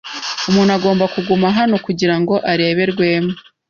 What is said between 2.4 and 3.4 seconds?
arebe Rwema.